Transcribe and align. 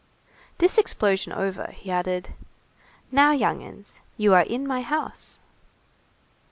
This 0.57 0.79
explosion 0.79 1.31
over, 1.31 1.69
he 1.73 1.91
added:— 1.91 2.33
"Now, 3.11 3.33
young 3.33 3.61
'uns, 3.61 4.01
you 4.17 4.33
are 4.33 4.41
in 4.41 4.65
my 4.65 4.81
house." 4.81 5.39